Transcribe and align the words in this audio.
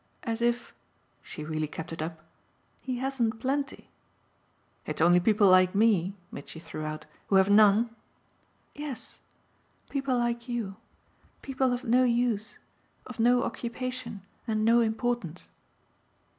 As 0.23 0.41
if" 0.41 0.73
she 1.21 1.43
really 1.43 1.67
kept 1.67 1.93
it 1.93 2.01
up 2.01 2.21
"he 2.81 2.97
hasn't 2.97 3.39
plenty!" 3.39 3.87
"It's 4.83 4.99
only 4.99 5.19
people 5.19 5.47
like 5.47 5.75
me," 5.75 6.15
Mitchy 6.31 6.59
threw 6.59 6.83
out, 6.83 7.05
"who 7.27 7.35
have 7.35 7.51
none?" 7.51 7.95
"Yes 8.73 9.19
people 9.91 10.17
like 10.17 10.49
you. 10.49 10.75
People 11.43 11.71
of 11.71 11.83
no 11.83 12.03
use, 12.03 12.57
of 13.05 13.19
no 13.19 13.43
occupation 13.43 14.23
and 14.47 14.65
no 14.65 14.79
importance. 14.79 15.49